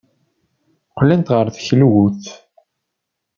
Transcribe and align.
Qqlent 0.91 1.33
ɣer 1.35 1.47
teklut. 1.55 2.23